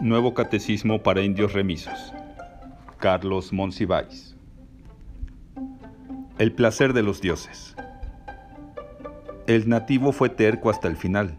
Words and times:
Nuevo 0.00 0.32
Catecismo 0.32 1.02
para 1.02 1.22
Indios 1.22 1.54
Remisos. 1.54 2.12
Carlos 3.00 3.52
Monsiváis. 3.52 4.36
El 6.38 6.52
placer 6.52 6.92
de 6.92 7.02
los 7.02 7.20
dioses. 7.20 7.74
El 9.48 9.68
nativo 9.68 10.12
fue 10.12 10.28
terco 10.28 10.70
hasta 10.70 10.86
el 10.86 10.96
final. 10.96 11.36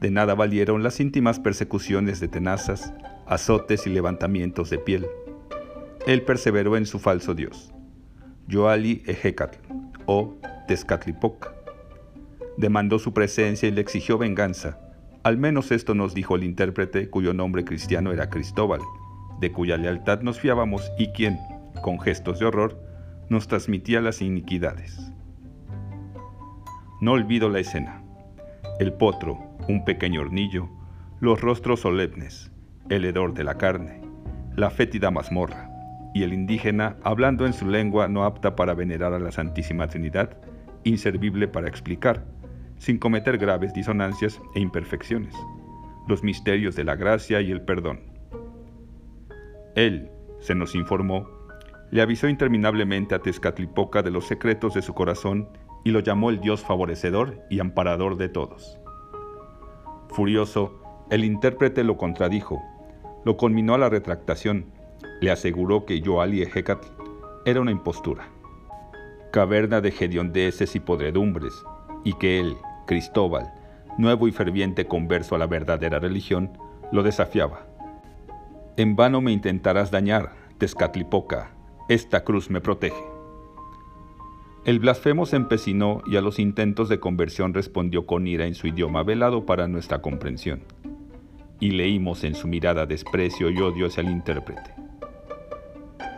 De 0.00 0.10
nada 0.10 0.34
valieron 0.34 0.82
las 0.82 1.00
íntimas 1.00 1.40
persecuciones 1.40 2.20
de 2.20 2.28
tenazas, 2.28 2.92
azotes 3.26 3.86
y 3.86 3.90
levantamientos 3.90 4.68
de 4.68 4.78
piel. 4.78 5.06
Él 6.06 6.20
perseveró 6.22 6.76
en 6.76 6.84
su 6.84 6.98
falso 6.98 7.34
dios, 7.34 7.72
Yoali 8.48 9.02
Ejecatl 9.06 9.56
o 10.04 10.36
Tezcatlipoca. 10.66 11.54
Demandó 12.58 12.98
su 12.98 13.14
presencia 13.14 13.66
y 13.66 13.72
le 13.72 13.80
exigió 13.80 14.18
venganza 14.18 14.78
al 15.28 15.36
menos 15.36 15.72
esto 15.72 15.94
nos 15.94 16.14
dijo 16.14 16.36
el 16.36 16.42
intérprete 16.42 17.10
cuyo 17.10 17.34
nombre 17.34 17.62
cristiano 17.62 18.12
era 18.12 18.30
Cristóbal, 18.30 18.80
de 19.40 19.52
cuya 19.52 19.76
lealtad 19.76 20.22
nos 20.22 20.40
fiábamos 20.40 20.90
y 20.98 21.08
quien, 21.08 21.38
con 21.82 22.00
gestos 22.00 22.38
de 22.38 22.46
horror, 22.46 22.82
nos 23.28 23.46
transmitía 23.46 24.00
las 24.00 24.22
iniquidades. 24.22 25.12
No 27.02 27.12
olvido 27.12 27.50
la 27.50 27.60
escena. 27.60 28.02
El 28.80 28.94
potro, 28.94 29.38
un 29.68 29.84
pequeño 29.84 30.22
hornillo, 30.22 30.70
los 31.20 31.42
rostros 31.42 31.80
solemnes, 31.80 32.50
el 32.88 33.04
hedor 33.04 33.34
de 33.34 33.44
la 33.44 33.58
carne, 33.58 34.00
la 34.56 34.70
fétida 34.70 35.10
mazmorra, 35.10 35.70
y 36.14 36.22
el 36.22 36.32
indígena 36.32 36.96
hablando 37.04 37.44
en 37.44 37.52
su 37.52 37.66
lengua 37.68 38.08
no 38.08 38.24
apta 38.24 38.56
para 38.56 38.72
venerar 38.72 39.12
a 39.12 39.18
la 39.18 39.30
Santísima 39.30 39.88
Trinidad, 39.88 40.38
inservible 40.84 41.48
para 41.48 41.68
explicar, 41.68 42.24
sin 42.78 42.98
cometer 42.98 43.38
graves 43.38 43.72
disonancias 43.74 44.40
e 44.54 44.60
imperfecciones, 44.60 45.34
los 46.06 46.22
misterios 46.22 46.76
de 46.76 46.84
la 46.84 46.96
gracia 46.96 47.40
y 47.40 47.50
el 47.50 47.62
perdón. 47.62 48.00
Él, 49.74 50.10
se 50.40 50.54
nos 50.54 50.74
informó, 50.74 51.28
le 51.90 52.02
avisó 52.02 52.28
interminablemente 52.28 53.14
a 53.14 53.20
Tezcatlipoca 53.20 54.02
de 54.02 54.10
los 54.10 54.26
secretos 54.26 54.74
de 54.74 54.82
su 54.82 54.94
corazón 54.94 55.48
y 55.84 55.90
lo 55.90 56.00
llamó 56.00 56.30
el 56.30 56.40
Dios 56.40 56.62
favorecedor 56.62 57.42
y 57.50 57.60
amparador 57.60 58.16
de 58.16 58.28
todos. 58.28 58.78
Furioso, 60.10 61.06
el 61.10 61.24
intérprete 61.24 61.84
lo 61.84 61.96
contradijo, 61.96 62.62
lo 63.24 63.36
conminó 63.36 63.74
a 63.74 63.78
la 63.78 63.88
retractación, 63.88 64.66
le 65.20 65.30
aseguró 65.30 65.84
que 65.84 66.00
Yoali 66.00 66.42
Ejecatl 66.42 66.88
era 67.44 67.60
una 67.60 67.70
impostura, 67.70 68.28
caverna 69.32 69.80
de 69.80 69.88
hediondeces 69.88 70.76
y 70.76 70.80
podredumbres, 70.80 71.54
y 72.04 72.12
que 72.14 72.40
él, 72.40 72.56
Cristóbal, 72.88 73.52
nuevo 73.98 74.28
y 74.28 74.32
ferviente 74.32 74.86
converso 74.86 75.34
a 75.34 75.38
la 75.38 75.46
verdadera 75.46 75.98
religión, 75.98 76.56
lo 76.90 77.02
desafiaba. 77.02 77.66
En 78.78 78.96
vano 78.96 79.20
me 79.20 79.30
intentarás 79.30 79.90
dañar, 79.90 80.32
Tezcatlipoca, 80.56 81.50
esta 81.90 82.24
cruz 82.24 82.48
me 82.48 82.62
protege. 82.62 83.04
El 84.64 84.78
blasfemo 84.78 85.26
se 85.26 85.36
empecinó 85.36 86.00
y 86.06 86.16
a 86.16 86.22
los 86.22 86.38
intentos 86.38 86.88
de 86.88 86.98
conversión 86.98 87.52
respondió 87.52 88.06
con 88.06 88.26
ira 88.26 88.46
en 88.46 88.54
su 88.54 88.66
idioma 88.68 89.02
velado 89.02 89.44
para 89.44 89.68
nuestra 89.68 90.00
comprensión. 90.00 90.62
Y 91.60 91.72
leímos 91.72 92.24
en 92.24 92.34
su 92.34 92.48
mirada 92.48 92.86
desprecio 92.86 93.50
y 93.50 93.60
odio 93.60 93.88
hacia 93.88 94.00
el 94.00 94.08
intérprete. 94.08 94.74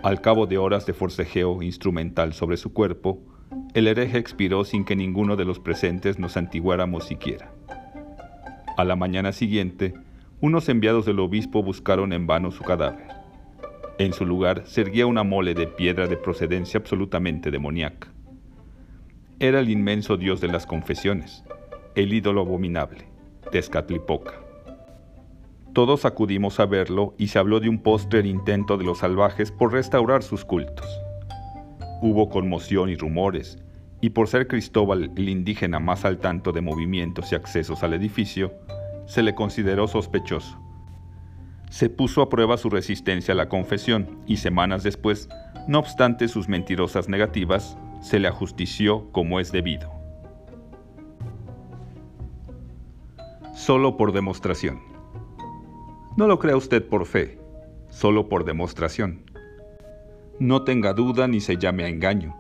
Al 0.05 0.21
cabo 0.21 0.47
de 0.47 0.59
horas 0.59 0.87
de 0.87 0.93
forcejeo 0.93 1.63
instrumental 1.63 2.33
sobre 2.33 2.57
su 2.57 2.73
cuerpo, 2.73 3.19
el 3.75 3.87
hereje 3.87 4.19
expiró 4.19 4.65
sin 4.65 4.85
que 4.85 4.97
ninguno 4.97 5.37
de 5.37 5.45
los 5.45 5.59
presentes 5.59 6.19
nos 6.19 6.37
antiguáramos 6.37 7.05
siquiera. 7.05 7.53
A 8.77 8.85
la 8.85 8.97
mañana 8.97 9.33
siguiente, 9.33 9.95
unos 10.41 10.69
enviados 10.69 11.07
del 11.07 11.21
obispo 11.21 11.63
buscaron 11.63 12.13
en 12.13 12.27
vano 12.27 12.51
su 12.51 12.65
cadáver. 12.65 13.09
En 13.99 14.13
su 14.13 14.25
lugar 14.25 14.63
se 14.67 14.81
erguía 14.81 15.07
una 15.07 15.23
mole 15.23 15.55
de 15.55 15.67
piedra 15.67 16.07
de 16.07 16.17
procedencia 16.17 16.79
absolutamente 16.79 17.51
demoníaca. 17.51 18.09
Era 19.39 19.61
el 19.61 19.71
inmenso 19.71 20.17
dios 20.17 20.41
de 20.41 20.49
las 20.49 20.67
confesiones, 20.67 21.45
el 21.95 22.13
ídolo 22.13 22.41
abominable, 22.41 23.07
Tezcatlipoca. 23.51 24.41
Todos 25.73 26.05
acudimos 26.05 26.59
a 26.59 26.67
verlo 26.67 27.15
y 27.19 27.29
se 27.29 27.39
habló 27.39 27.61
de 27.61 27.69
un 27.69 27.83
postre 27.83 28.27
intento 28.27 28.77
de 28.77 28.85
los 28.85 28.99
salvajes 28.99 29.53
por 29.53 29.73
restaurar 29.73 30.23
sus 30.23 30.45
cultos. 30.45 30.87
Hubo 32.03 32.29
conmoción 32.29 32.89
y 32.89 32.97
rumores, 32.97 33.59
y 34.01 34.11
por 34.11 34.29
ser 34.29 34.47
Cristóbal 34.49 35.13
el 35.17 35.29
indígena 35.29 35.79
más 35.79 36.05
al 36.05 36.19
tanto 36.19 36.53
de 36.53 36.63
movimientos 36.63 37.33
y 37.33 37.35
accesos 37.35 37.83
al 37.83 37.95
edificio, 37.95 38.55
se 39.07 39.23
le 39.23 39.35
consideró 39.35 39.87
sospechoso. 39.87 40.59
Se 41.69 41.91
puso 41.91 42.23
a 42.23 42.29
prueba 42.29 42.57
su 42.57 42.71
resistencia 42.71 43.33
a 43.33 43.37
la 43.37 43.49
confesión 43.49 44.19
y 44.27 44.39
semanas 44.39 44.83
después, 44.83 45.29
no 45.69 45.79
obstante 45.79 46.29
sus 46.29 46.49
mentirosas 46.49 47.09
negativas, 47.09 47.77
se 48.01 48.19
le 48.19 48.29
ajustició 48.29 49.13
como 49.13 49.39
es 49.39 49.53
debido. 49.53 49.93
Solo 53.55 53.97
por 53.97 54.13
demostración. 54.13 54.81
No 56.17 56.27
lo 56.27 56.39
crea 56.39 56.57
usted 56.57 56.89
por 56.89 57.05
fe, 57.05 57.39
solo 57.91 58.29
por 58.29 58.45
demostración. 58.45 59.30
No 60.41 60.63
tenga 60.63 60.95
duda 60.95 61.29
ni 61.29 61.39
se 61.39 61.59
llame 61.59 61.85
a 61.85 61.89
engaño. 61.89 62.35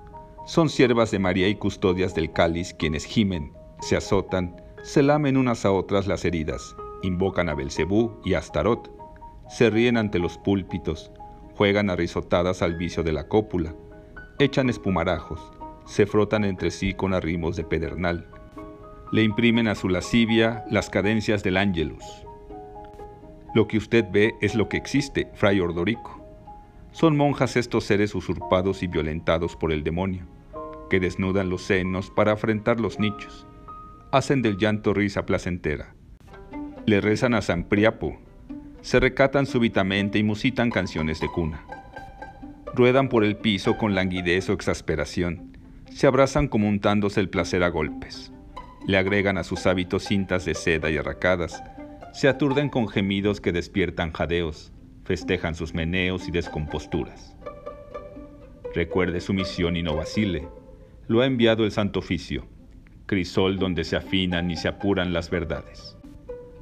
Son 0.47 0.71
siervas 0.71 1.11
de 1.11 1.19
María 1.19 1.49
y 1.49 1.57
custodias 1.57 2.15
del 2.15 2.33
cáliz 2.33 2.73
quienes 2.73 3.05
gimen, 3.05 3.53
se 3.81 3.95
azotan, 3.95 4.57
se 4.83 5.03
lamen 5.03 5.37
unas 5.37 5.67
a 5.67 5.71
otras 5.71 6.07
las 6.07 6.25
heridas, 6.25 6.75
invocan 7.03 7.51
a 7.51 7.55
Belcebú 7.55 8.19
y 8.25 8.33
Astarot, 8.33 8.91
se 9.51 9.69
ríen 9.69 9.99
ante 9.99 10.19
los 10.19 10.39
púlpitos, 10.39 11.13
juegan 11.55 11.91
a 11.91 11.97
risotadas 11.97 12.63
al 12.63 12.77
vicio 12.77 13.03
de 13.03 13.13
la 13.13 13.29
cópula, 13.29 13.75
echan 14.39 14.71
espumarajos, 14.71 15.53
se 15.85 16.07
frotan 16.07 16.47
entre 16.47 16.71
sí 16.71 16.95
con 16.95 17.13
arrimos 17.13 17.55
de 17.55 17.65
pedernal, 17.65 18.27
le 19.13 19.25
imprimen 19.25 19.69
a 19.69 19.75
su 19.75 19.91
lascivia 19.91 20.65
las 20.71 20.89
cadencias 20.89 21.43
del 21.43 21.59
ángelus. 21.59 22.05
Lo 23.55 23.69
que 23.69 23.77
usted 23.77 24.07
ve 24.11 24.33
es 24.41 24.55
lo 24.55 24.71
que 24.71 24.79
existe, 24.79 25.29
fray 25.35 25.61
Ordorico. 25.61 26.20
Son 26.93 27.17
monjas 27.17 27.57
estos 27.57 27.85
seres 27.85 28.15
usurpados 28.15 28.83
y 28.83 28.87
violentados 28.87 29.57
por 29.57 29.73
el 29.73 29.85
demonio, 29.85 30.27
que 30.91 31.01
desnudan 31.01 31.49
los 31.49 31.63
senos 31.63 32.11
para 32.11 32.33
afrentar 32.33 32.81
los 32.81 32.99
nichos, 32.99 33.47
hacen 34.11 34.43
del 34.43 34.57
llanto 34.57 34.93
risa 34.93 35.25
placentera, 35.25 35.95
le 36.87 37.01
rezan 37.01 37.35
a 37.35 37.43
San 37.43 37.65
Priapo, 37.65 38.19
se 38.81 38.99
recatan 38.99 39.47
súbitamente 39.47 40.19
y 40.19 40.25
musitan 40.25 40.71
canciones 40.71 41.21
de 41.21 41.29
cuna. 41.29 41.65
Ruedan 42.75 43.09
por 43.09 43.25
el 43.25 43.37
piso 43.37 43.77
con 43.79 43.95
languidez 43.95 44.49
o 44.51 44.53
exasperación, 44.53 45.57
se 45.91 46.07
abrazan 46.07 46.49
como 46.49 46.69
untándose 46.69 47.21
el 47.21 47.29
placer 47.29 47.63
a 47.63 47.69
golpes, 47.69 48.33
le 48.87 48.97
agregan 48.99 49.39
a 49.39 49.45
sus 49.45 49.67
hábitos 49.67 50.05
cintas 50.05 50.45
de 50.45 50.55
seda 50.55 50.91
y 50.91 50.97
arracadas, 50.97 51.63
se 52.13 52.29
aturden 52.29 52.69
con 52.69 52.89
gemidos 52.89 53.41
que 53.41 53.53
despiertan 53.53 54.13
jadeos, 54.13 54.73
festejan 55.11 55.57
sus 55.57 55.75
meneos 55.75 56.29
y 56.29 56.31
descomposturas. 56.31 57.35
Recuerde 58.73 59.21
su 59.21 59.35
misión 59.35 59.77
y 59.77 59.83
no 59.83 59.97
vacile. 59.97 60.47
Lo 61.09 61.21
ha 61.21 61.27
enviado 61.27 61.65
el 61.65 61.73
Santo 61.73 61.99
Oficio, 61.99 62.47
crisol 63.07 63.59
donde 63.59 63.83
se 63.83 63.97
afinan 63.97 64.53
y 64.53 64.57
se 64.57 64.69
apuran 64.69 65.13
las 65.13 65.29
verdades. 65.29 65.97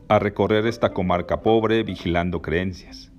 A 0.08 0.18
recorrer 0.18 0.66
esta 0.66 0.94
comarca 0.94 1.42
pobre 1.42 1.82
vigilando 1.82 2.40
creencias. 2.40 3.12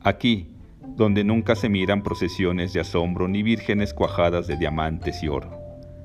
Aquí, 0.00 0.48
donde 0.96 1.24
nunca 1.24 1.54
se 1.54 1.68
miran 1.68 2.02
procesiones 2.02 2.72
de 2.72 2.80
asombro 2.80 3.28
ni 3.28 3.42
vírgenes 3.42 3.92
cuajadas 3.92 4.46
de 4.46 4.56
diamantes 4.56 5.22
y 5.22 5.28
oro, 5.28 5.58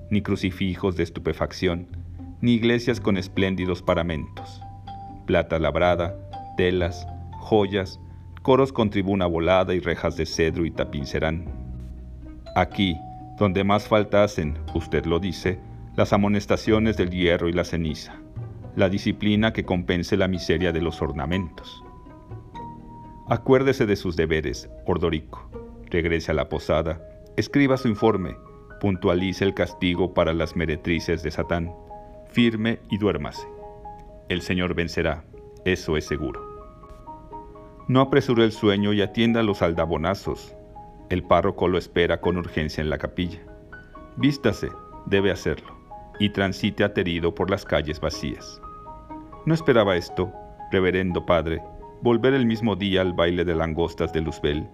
ni 0.10 0.22
crucifijos 0.22 0.98
de 0.98 1.04
estupefacción, 1.04 1.88
ni 2.42 2.56
iglesias 2.56 3.00
con 3.00 3.16
espléndidos 3.16 3.82
paramentos, 3.82 4.62
plata 5.26 5.60
labrada, 5.60 6.14
telas, 6.58 7.08
joyas, 7.40 8.02
coros 8.44 8.74
con 8.74 8.90
tribuna 8.90 9.26
volada 9.26 9.74
y 9.74 9.80
rejas 9.80 10.18
de 10.18 10.26
cedro 10.26 10.66
y 10.66 10.72
tapincerán. 10.72 11.46
Aquí, 12.56 12.96
donde 13.40 13.64
más 13.64 13.88
falta 13.88 14.24
hacen, 14.24 14.60
usted 14.76 15.06
lo 15.06 15.20
dice, 15.20 15.60
las 15.96 16.12
amonestaciones 16.12 16.98
del 16.98 17.10
hierro 17.10 17.48
y 17.48 17.54
la 17.54 17.64
ceniza, 17.64 18.20
la 18.76 18.90
disciplina 18.90 19.54
que 19.54 19.64
compense 19.64 20.18
la 20.18 20.28
miseria 20.28 20.74
de 20.74 20.82
los 20.82 21.02
ornamentos. 21.02 21.84
Acuérdese 23.30 23.86
de 23.86 23.96
sus 23.96 24.18
deberes, 24.18 24.70
Ordorico. 24.86 25.50
Regrese 25.90 26.32
a 26.32 26.34
la 26.34 26.50
posada, 26.50 27.02
escriba 27.38 27.78
su 27.78 27.88
informe, 27.88 28.36
puntualice 28.82 29.46
el 29.46 29.54
castigo 29.54 30.14
para 30.14 30.34
las 30.34 30.56
meretrices 30.56 31.24
de 31.24 31.32
Satán, 31.32 31.72
firme 32.32 32.80
y 32.90 32.98
duérmase. 32.98 33.48
El 34.28 34.42
Señor 34.42 34.74
vencerá, 34.74 35.24
eso 35.64 35.96
es 35.96 36.06
seguro. 36.06 36.53
No 37.88 38.00
apresure 38.00 38.46
el 38.46 38.54
sueño 38.54 38.94
y 38.94 39.02
atienda 39.02 39.44
los 39.44 39.62
aldabonazos. 39.62 40.56
El 41.10 41.24
párroco 41.24 41.68
lo 41.68 41.78
espera 41.78 42.22
con 42.22 42.38
urgencia 42.38 42.82
en 42.82 42.90
la 42.90 42.98
capilla. 42.98 43.40
Vístase, 44.16 44.70
debe 45.06 45.32
hacerlo, 45.32 45.76
y 46.18 46.30
transite 46.30 46.86
aterido 46.86 47.36
por 47.36 47.50
las 47.50 47.66
calles 47.66 48.00
vacías. 48.00 48.62
No 49.46 49.54
esperaba 49.54 49.98
esto, 49.98 50.32
reverendo 50.72 51.26
padre, 51.26 51.62
volver 52.02 52.34
el 52.34 52.46
mismo 52.46 52.78
día 52.78 53.02
al 53.02 53.12
baile 53.12 53.44
de 53.44 53.54
langostas 53.54 54.14
de 54.14 54.22
Luzbel. 54.22 54.66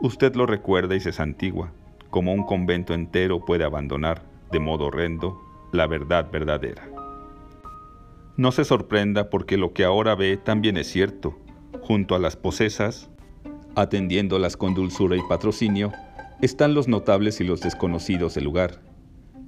Usted 0.00 0.34
lo 0.34 0.46
recuerda 0.46 0.94
y 0.94 1.00
se 1.00 1.12
santigua, 1.12 1.72
como 2.08 2.32
un 2.32 2.44
convento 2.44 2.94
entero 2.94 3.44
puede 3.44 3.64
abandonar, 3.64 4.22
de 4.50 4.60
modo 4.60 4.86
horrendo, 4.86 5.38
la 5.72 5.86
verdad 5.86 6.30
verdadera. 6.32 6.88
No 8.36 8.50
se 8.50 8.64
sorprenda 8.64 9.28
porque 9.28 9.58
lo 9.58 9.74
que 9.74 9.84
ahora 9.84 10.14
ve 10.14 10.38
también 10.38 10.76
es 10.78 10.88
cierto. 10.88 11.36
Junto 11.86 12.14
a 12.14 12.18
las 12.18 12.34
posesas, 12.34 13.10
atendiéndolas 13.74 14.56
con 14.56 14.72
dulzura 14.72 15.16
y 15.16 15.20
patrocinio, 15.28 15.92
están 16.40 16.72
los 16.72 16.88
notables 16.88 17.42
y 17.42 17.44
los 17.44 17.60
desconocidos 17.60 18.34
del 18.34 18.44
lugar, 18.44 18.80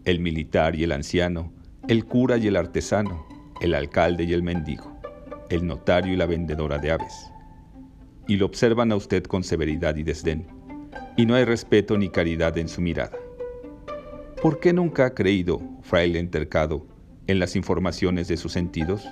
el 0.05 0.21
militar 0.21 0.77
y 0.77 0.85
el 0.85 0.93
anciano, 0.93 1.51
el 1.89 2.05
cura 2.05 2.37
y 2.37 2.47
el 2.49 2.57
artesano, 2.57 3.27
el 3.63 3.75
alcalde 3.75 4.25
y 4.25 4.35
el 4.35 4.43
mendigo, 4.43 5.01
el 5.49 5.67
notario 5.67 6.13
y 6.13 6.17
la 6.17 6.27
vendedora 6.27 6.77
de 6.77 6.91
aves. 6.91 7.33
Y 8.29 8.37
lo 8.37 8.45
observan 8.45 8.93
a 8.93 8.97
usted 8.97 9.25
con 9.25 9.43
severidad 9.43 9.97
y 9.97 10.03
desdén, 10.03 10.47
y 11.17 11.25
no 11.25 11.37
hay 11.37 11.45
respeto 11.45 11.97
ni 11.97 12.11
caridad 12.11 12.59
en 12.59 12.69
su 12.69 12.83
mirada. 12.83 13.17
¿Por 14.43 14.61
qué 14.61 14.75
nunca 14.75 15.07
ha 15.07 15.15
creído, 15.15 15.63
fraile 15.81 16.19
entercado, 16.19 16.87
en 17.29 17.39
las 17.39 17.57
informaciones 17.57 18.29
de 18.29 18.37
sus 18.37 18.53
sentidos? 18.53 19.09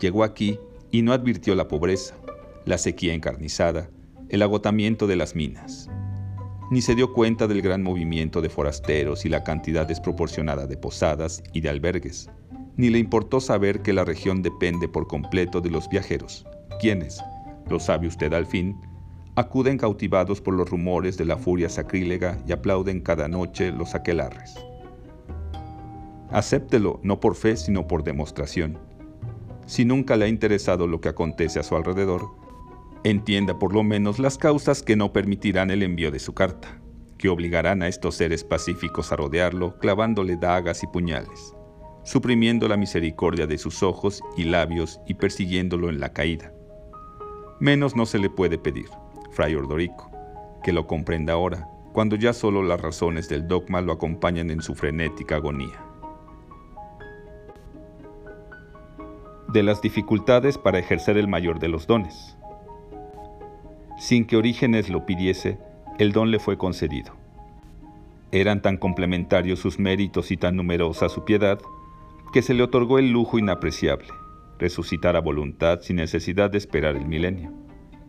Llegó 0.00 0.22
aquí 0.22 0.60
y 0.90 1.02
no 1.02 1.12
advirtió 1.12 1.54
la 1.54 1.68
pobreza, 1.68 2.16
la 2.64 2.78
sequía 2.78 3.14
encarnizada, 3.14 3.90
el 4.28 4.42
agotamiento 4.42 5.06
de 5.06 5.16
las 5.16 5.34
minas. 5.34 5.88
Ni 6.70 6.82
se 6.82 6.94
dio 6.94 7.12
cuenta 7.12 7.46
del 7.46 7.62
gran 7.62 7.82
movimiento 7.82 8.40
de 8.40 8.48
forasteros 8.48 9.24
y 9.24 9.28
la 9.28 9.44
cantidad 9.44 9.86
desproporcionada 9.86 10.66
de 10.66 10.76
posadas 10.76 11.42
y 11.52 11.60
de 11.60 11.68
albergues. 11.68 12.28
Ni 12.76 12.90
le 12.90 12.98
importó 12.98 13.40
saber 13.40 13.82
que 13.82 13.92
la 13.92 14.04
región 14.04 14.42
depende 14.42 14.88
por 14.88 15.06
completo 15.06 15.60
de 15.60 15.70
los 15.70 15.88
viajeros, 15.88 16.44
quienes, 16.80 17.22
lo 17.70 17.78
sabe 17.78 18.08
usted 18.08 18.32
al 18.32 18.46
fin, 18.46 18.76
acuden 19.36 19.78
cautivados 19.78 20.40
por 20.40 20.54
los 20.54 20.68
rumores 20.68 21.16
de 21.16 21.24
la 21.24 21.36
furia 21.36 21.68
sacrílega 21.68 22.38
y 22.46 22.52
aplauden 22.52 23.00
cada 23.00 23.28
noche 23.28 23.70
los 23.70 23.94
aquelarres. 23.94 24.56
Acéptelo 26.30 27.00
no 27.02 27.20
por 27.20 27.36
fe, 27.36 27.56
sino 27.56 27.86
por 27.86 28.02
demostración. 28.02 28.78
Si 29.66 29.84
nunca 29.84 30.16
le 30.16 30.26
ha 30.26 30.28
interesado 30.28 30.86
lo 30.86 31.00
que 31.00 31.08
acontece 31.08 31.58
a 31.58 31.64
su 31.64 31.74
alrededor, 31.74 32.30
entienda 33.02 33.58
por 33.58 33.74
lo 33.74 33.82
menos 33.82 34.20
las 34.20 34.38
causas 34.38 34.82
que 34.82 34.96
no 34.96 35.12
permitirán 35.12 35.70
el 35.70 35.82
envío 35.82 36.12
de 36.12 36.20
su 36.20 36.34
carta, 36.34 36.80
que 37.18 37.28
obligarán 37.28 37.82
a 37.82 37.88
estos 37.88 38.14
seres 38.14 38.44
pacíficos 38.44 39.10
a 39.10 39.16
rodearlo 39.16 39.76
clavándole 39.78 40.36
dagas 40.36 40.84
y 40.84 40.86
puñales, 40.86 41.54
suprimiendo 42.04 42.68
la 42.68 42.76
misericordia 42.76 43.48
de 43.48 43.58
sus 43.58 43.82
ojos 43.82 44.22
y 44.36 44.44
labios 44.44 45.00
y 45.06 45.14
persiguiéndolo 45.14 45.88
en 45.88 45.98
la 45.98 46.12
caída. 46.12 46.52
Menos 47.58 47.96
no 47.96 48.06
se 48.06 48.20
le 48.20 48.30
puede 48.30 48.58
pedir, 48.58 48.88
fray 49.32 49.56
Ordorico, 49.56 50.10
que 50.62 50.72
lo 50.72 50.86
comprenda 50.86 51.32
ahora, 51.32 51.68
cuando 51.92 52.14
ya 52.14 52.32
solo 52.32 52.62
las 52.62 52.80
razones 52.80 53.28
del 53.28 53.48
dogma 53.48 53.80
lo 53.80 53.92
acompañan 53.92 54.50
en 54.50 54.62
su 54.62 54.74
frenética 54.74 55.36
agonía. 55.36 55.82
De 59.48 59.62
las 59.62 59.80
dificultades 59.80 60.58
para 60.58 60.78
ejercer 60.78 61.16
el 61.16 61.28
mayor 61.28 61.58
de 61.58 61.68
los 61.68 61.86
dones. 61.86 62.36
Sin 63.98 64.26
que 64.26 64.36
Orígenes 64.36 64.88
lo 64.88 65.06
pidiese, 65.06 65.58
el 65.98 66.12
don 66.12 66.30
le 66.30 66.38
fue 66.38 66.58
concedido. 66.58 67.14
Eran 68.32 68.60
tan 68.60 68.76
complementarios 68.76 69.60
sus 69.60 69.78
méritos 69.78 70.30
y 70.30 70.36
tan 70.36 70.56
numerosa 70.56 71.08
su 71.08 71.24
piedad, 71.24 71.58
que 72.32 72.42
se 72.42 72.54
le 72.54 72.62
otorgó 72.62 72.98
el 72.98 73.10
lujo 73.10 73.38
inapreciable, 73.38 74.08
resucitar 74.58 75.16
a 75.16 75.20
voluntad 75.20 75.80
sin 75.80 75.96
necesidad 75.96 76.50
de 76.50 76.58
esperar 76.58 76.96
el 76.96 77.06
milenio. 77.06 77.52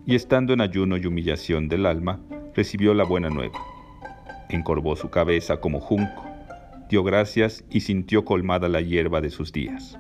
Y 0.06 0.16
estando 0.16 0.54
en 0.54 0.62
ayuno 0.62 0.98
y 0.98 1.06
humillación 1.06 1.70
del 1.70 1.86
alma, 1.86 2.20
recibió 2.56 2.94
la 2.94 3.04
buena 3.04 3.30
nueva. 3.30 3.60
Encorvó 4.50 4.96
su 4.96 5.10
cabeza 5.10 5.58
como 5.58 5.80
junco, 5.80 6.24
dio 6.90 7.04
gracias 7.04 7.64
y 7.70 7.82
sintió 7.82 8.26
colmada 8.26 8.68
la 8.70 8.82
hierba 8.82 9.22
de 9.22 9.30
sus 9.30 9.52
días. 9.52 10.00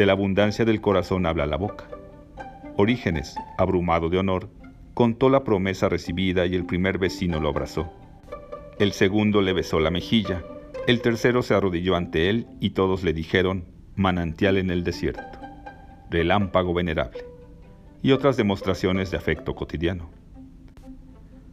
De 0.00 0.06
la 0.06 0.12
abundancia 0.12 0.64
del 0.64 0.80
corazón 0.80 1.26
habla 1.26 1.44
la 1.44 1.58
boca. 1.58 1.84
Orígenes, 2.78 3.36
abrumado 3.58 4.08
de 4.08 4.16
honor, 4.16 4.48
contó 4.94 5.28
la 5.28 5.44
promesa 5.44 5.90
recibida 5.90 6.46
y 6.46 6.54
el 6.54 6.64
primer 6.64 6.96
vecino 6.96 7.38
lo 7.38 7.50
abrazó. 7.50 7.92
El 8.78 8.92
segundo 8.92 9.42
le 9.42 9.52
besó 9.52 9.78
la 9.78 9.90
mejilla, 9.90 10.42
el 10.86 11.02
tercero 11.02 11.42
se 11.42 11.52
arrodilló 11.52 11.96
ante 11.96 12.30
él 12.30 12.46
y 12.60 12.70
todos 12.70 13.04
le 13.04 13.12
dijeron, 13.12 13.66
manantial 13.94 14.56
en 14.56 14.70
el 14.70 14.84
desierto, 14.84 15.38
relámpago 16.08 16.72
venerable, 16.72 17.22
y 18.00 18.12
otras 18.12 18.38
demostraciones 18.38 19.10
de 19.10 19.18
afecto 19.18 19.54
cotidiano. 19.54 20.08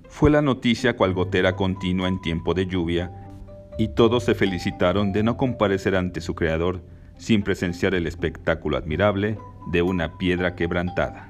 Fue 0.07 0.29
la 0.29 0.41
noticia 0.41 0.95
cual 0.95 1.13
gotera 1.13 1.57
continua 1.57 2.07
en 2.07 2.21
tiempo 2.21 2.53
de 2.53 2.65
lluvia, 2.65 3.11
y 3.77 3.89
todos 3.89 4.23
se 4.23 4.35
felicitaron 4.35 5.11
de 5.11 5.23
no 5.23 5.35
comparecer 5.35 5.97
ante 5.97 6.21
su 6.21 6.33
Creador 6.33 6.81
sin 7.17 7.43
presenciar 7.43 7.95
el 7.95 8.07
espectáculo 8.07 8.77
admirable 8.77 9.37
de 9.71 9.81
una 9.81 10.17
piedra 10.17 10.55
quebrantada, 10.55 11.29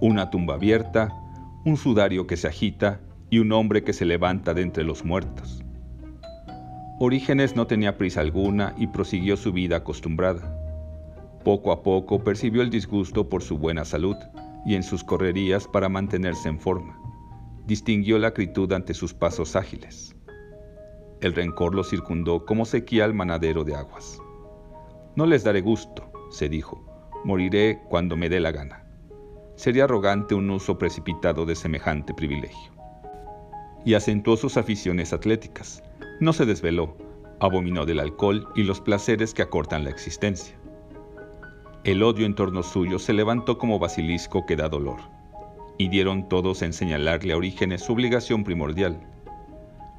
una 0.00 0.30
tumba 0.30 0.54
abierta, 0.54 1.12
un 1.64 1.76
sudario 1.76 2.26
que 2.26 2.36
se 2.36 2.48
agita 2.48 3.00
y 3.30 3.38
un 3.38 3.52
hombre 3.52 3.84
que 3.84 3.92
se 3.92 4.04
levanta 4.04 4.54
de 4.54 4.62
entre 4.62 4.84
los 4.84 5.04
muertos. 5.04 5.64
Orígenes 7.00 7.56
no 7.56 7.66
tenía 7.66 7.98
prisa 7.98 8.20
alguna 8.20 8.74
y 8.78 8.86
prosiguió 8.86 9.36
su 9.36 9.52
vida 9.52 9.78
acostumbrada. 9.78 10.56
Poco 11.42 11.72
a 11.72 11.82
poco 11.82 12.22
percibió 12.22 12.62
el 12.62 12.70
disgusto 12.70 13.28
por 13.28 13.42
su 13.42 13.58
buena 13.58 13.84
salud 13.84 14.16
y 14.64 14.76
en 14.76 14.82
sus 14.82 15.02
correrías 15.02 15.66
para 15.66 15.88
mantenerse 15.88 16.48
en 16.48 16.58
forma. 16.60 16.98
Distinguió 17.66 18.18
la 18.18 18.28
acritud 18.28 18.72
ante 18.72 18.94
sus 18.94 19.12
pasos 19.12 19.56
ágiles. 19.56 20.14
El 21.20 21.34
rencor 21.34 21.74
lo 21.74 21.82
circundó 21.82 22.44
como 22.46 22.64
sequía 22.64 23.04
al 23.04 23.14
manadero 23.14 23.64
de 23.64 23.74
aguas. 23.74 24.20
No 25.16 25.26
les 25.26 25.44
daré 25.44 25.60
gusto, 25.60 26.10
se 26.30 26.48
dijo, 26.48 26.84
moriré 27.24 27.80
cuando 27.88 28.16
me 28.16 28.28
dé 28.28 28.40
la 28.40 28.50
gana. 28.50 28.84
Sería 29.54 29.84
arrogante 29.84 30.34
un 30.34 30.50
uso 30.50 30.76
precipitado 30.76 31.46
de 31.46 31.54
semejante 31.54 32.12
privilegio. 32.12 32.72
Y 33.84 33.94
acentuó 33.94 34.36
sus 34.36 34.56
aficiones 34.56 35.12
atléticas. 35.12 35.84
No 36.18 36.32
se 36.32 36.46
desveló, 36.46 36.96
abominó 37.38 37.86
del 37.86 38.00
alcohol 38.00 38.48
y 38.56 38.64
los 38.64 38.80
placeres 38.80 39.34
que 39.34 39.42
acortan 39.42 39.84
la 39.84 39.90
existencia. 39.90 40.56
El 41.84 42.02
odio 42.02 42.26
en 42.26 42.34
torno 42.34 42.64
suyo 42.64 42.98
se 42.98 43.12
levantó 43.12 43.58
como 43.58 43.78
basilisco 43.78 44.46
que 44.46 44.56
da 44.56 44.68
dolor, 44.68 44.98
y 45.78 45.90
dieron 45.90 46.28
todos 46.28 46.62
en 46.62 46.72
señalarle 46.72 47.34
a 47.34 47.36
Orígenes 47.36 47.82
su 47.82 47.92
obligación 47.92 48.42
primordial. 48.42 48.98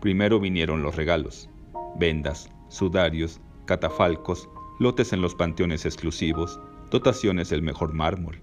Primero 0.02 0.42
vinieron 0.42 0.82
los 0.82 0.96
regalos, 0.96 1.50
vendas, 1.98 2.50
sudarios, 2.68 3.40
catafalcos, 3.66 4.50
lotes 4.80 5.14
en 5.14 5.22
los 5.22 5.36
panteones 5.36 5.86
exclusivos, 5.86 6.60
dotaciones 6.92 7.50
del 7.50 7.62
mejor 7.62 7.94
mármol. 7.94 8.42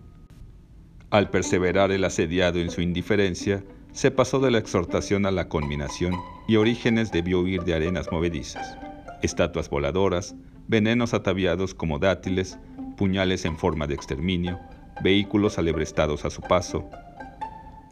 Al 1.11 1.29
perseverar 1.29 1.93
el 1.93 2.05
asediado 2.05 2.59
en 2.59 2.71
su 2.71 2.81
indiferencia, 2.81 3.63
se 3.93 4.11
pasó 4.11 4.41
de 4.41 4.51
la 4.51 4.59
exhortación 4.59 5.27
a 5.27 5.31
la 5.31 5.49
conminación 5.49 6.15
y 6.49 6.57
Orígenes 6.57 7.13
debió 7.13 7.41
huir 7.41 7.65
de 7.65 7.75
arenas 7.75 8.11
movedizas, 8.11 8.79
estatuas 9.23 9.69
voladoras, 9.69 10.35
venenos 10.69 11.13
ataviados 11.13 11.75
como 11.75 11.99
dátiles, 11.99 12.59
puñales 12.97 13.45
en 13.45 13.59
forma 13.59 13.87
de 13.87 13.95
exterminio, 13.95 14.59
vehículos 15.05 15.59
alebrestados 15.59 16.25
a 16.25 16.31
su 16.31 16.41
paso. 16.41 16.89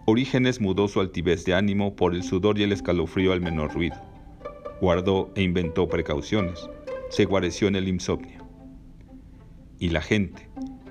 Orígenes 0.06 0.60
mudó 0.60 0.88
su 0.88 1.00
altivez 1.00 1.44
de 1.44 1.52
ánimo 1.52 1.94
por 1.94 2.14
el 2.14 2.22
sudor 2.22 2.58
y 2.58 2.62
el 2.62 2.72
escalofrío 2.72 3.32
al 3.32 3.42
menor 3.42 3.74
ruido. 3.74 3.96
Guardó 4.80 5.30
e 5.34 5.42
inventó 5.42 5.88
precauciones 5.88 6.70
se 7.10 7.24
guareció 7.26 7.68
en 7.68 7.76
el 7.76 7.88
insomnio. 7.88 8.46
Y 9.78 9.90
la 9.90 10.00
gente, 10.00 10.48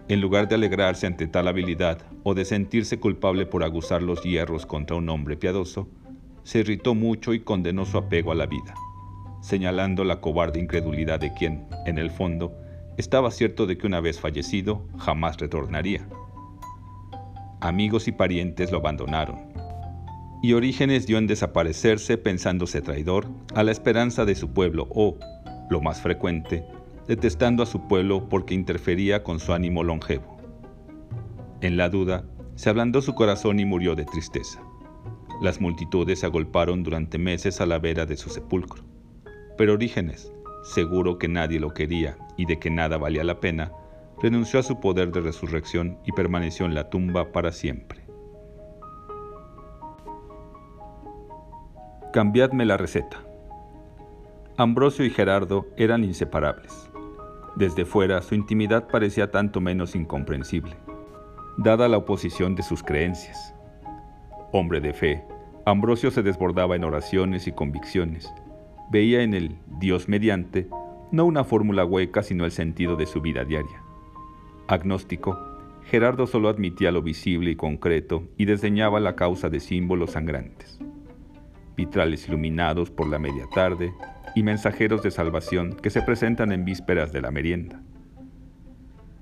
en 0.10 0.22
lugar 0.22 0.48
de 0.48 0.56
alegrarse 0.56 1.08
ante 1.08 1.28
tal 1.28 1.48
habilidad 1.48 2.00
o 2.24 2.34
de 2.34 2.46
sentirse 2.46 3.00
culpable 3.00 3.46
por 3.46 3.64
aguzar 3.64 4.04
los 4.04 4.22
hierros 4.22 4.66
contra 4.66 4.98
un 4.98 5.10
hombre 5.10 5.38
piadoso, 5.38 5.88
se 6.44 6.60
irritó 6.60 6.94
mucho 6.94 7.34
y 7.34 7.40
condenó 7.40 7.86
su 7.86 7.98
apego 7.98 8.32
a 8.32 8.36
la 8.36 8.48
vida, 8.48 8.74
señalando 9.42 10.04
la 10.04 10.20
cobarde 10.20 10.60
incredulidad 10.60 11.20
de 11.20 11.34
quien, 11.34 11.66
en 11.86 11.98
el 11.98 12.12
fondo, 12.12 12.54
estaba 12.98 13.32
cierto 13.32 13.66
de 13.66 13.78
que 13.78 13.88
una 13.88 14.02
vez 14.02 14.20
fallecido 14.20 14.86
jamás 14.98 15.38
retornaría. 15.38 16.06
Amigos 17.62 18.08
y 18.08 18.12
parientes 18.12 18.72
lo 18.72 18.80
abandonaron, 18.80 19.38
y 20.42 20.54
Orígenes 20.54 21.06
dio 21.06 21.18
en 21.18 21.28
desaparecerse 21.28 22.18
pensándose 22.18 22.82
traidor 22.82 23.28
a 23.54 23.64
la 23.64 23.72
esperanza 23.72 24.26
de 24.26 24.36
su 24.36 24.50
pueblo 24.52 24.88
o, 24.90 25.18
lo 25.70 25.82
más 25.82 26.02
frecuente, 26.02 26.66
detestando 27.08 27.64
a 27.64 27.66
su 27.66 27.88
pueblo 27.88 28.30
porque 28.30 28.54
interfería 28.54 29.24
con 29.24 29.40
su 29.40 29.54
ánimo 29.54 29.84
longevo. 29.84 30.38
En 31.62 31.78
la 31.78 31.90
duda, 31.90 32.26
se 32.56 32.70
ablandó 32.70 33.02
su 33.02 33.16
corazón 33.16 33.60
y 33.60 33.66
murió 33.66 33.96
de 33.96 34.06
tristeza. 34.06 34.62
Las 35.42 35.62
multitudes 35.62 36.20
se 36.20 36.26
agolparon 36.26 36.84
durante 36.84 37.18
meses 37.18 37.62
a 37.62 37.66
la 37.66 37.80
vera 37.80 38.06
de 38.06 38.18
su 38.18 38.30
sepulcro. 38.30 38.84
Pero 39.58 39.74
Orígenes, 39.74 40.34
seguro 40.64 41.18
que 41.18 41.28
nadie 41.28 41.60
lo 41.60 41.74
quería 41.74 42.18
y 42.38 42.46
de 42.46 42.60
que 42.60 42.70
nada 42.70 42.98
valía 42.98 43.24
la 43.24 43.40
pena, 43.40 43.72
renunció 44.22 44.60
a 44.60 44.64
su 44.64 44.80
poder 44.80 45.12
de 45.12 45.22
resurrección 45.22 45.98
y 46.06 46.12
permaneció 46.12 46.66
en 46.66 46.76
la 46.76 46.90
tumba 46.90 47.32
para 47.32 47.52
siempre. 47.52 48.06
Cambiadme 52.12 52.66
la 52.66 52.76
receta. 52.76 53.29
Ambrosio 54.60 55.06
y 55.06 55.10
Gerardo 55.10 55.68
eran 55.78 56.04
inseparables. 56.04 56.92
Desde 57.56 57.86
fuera 57.86 58.22
su 58.22 58.36
intimidad 58.36 58.90
parecía 58.90 59.32
tanto 59.32 59.62
menos 59.62 59.96
incomprensible, 59.96 60.76
dada 61.56 61.88
la 61.88 61.96
oposición 61.96 62.56
de 62.56 62.64
sus 62.64 62.84
creencias. 62.84 63.56
Hombre 64.52 64.82
de 64.82 64.92
fe, 64.92 65.24
Ambrosio 65.66 66.12
se 66.12 66.24
desbordaba 66.24 66.76
en 66.76 66.84
oraciones 66.84 67.48
y 67.48 67.54
convicciones. 67.54 68.30
Veía 68.92 69.22
en 69.22 69.34
el 69.34 69.56
Dios 69.80 70.10
mediante 70.10 70.68
no 71.14 71.24
una 71.24 71.46
fórmula 71.46 71.86
hueca, 71.86 72.22
sino 72.22 72.44
el 72.44 72.52
sentido 72.52 72.98
de 72.98 73.06
su 73.06 73.22
vida 73.22 73.46
diaria. 73.46 73.82
Agnóstico, 74.68 75.40
Gerardo 75.86 76.28
solo 76.28 76.50
admitía 76.50 76.92
lo 76.92 77.02
visible 77.02 77.52
y 77.52 77.56
concreto 77.56 78.28
y 78.36 78.44
desdeñaba 78.44 79.00
la 79.00 79.16
causa 79.16 79.48
de 79.48 79.62
símbolos 79.62 80.12
sangrantes. 80.12 80.82
Vitrales 81.80 82.28
iluminados 82.28 82.92
por 82.92 83.08
la 83.08 83.20
media 83.20 83.48
tarde 83.56 83.94
y 84.36 84.44
mensajeros 84.44 85.02
de 85.02 85.12
salvación 85.12 85.78
que 85.78 85.90
se 85.90 86.02
presentan 86.02 86.52
en 86.52 86.66
vísperas 86.66 87.14
de 87.14 87.22
la 87.22 87.32
merienda. 87.32 87.82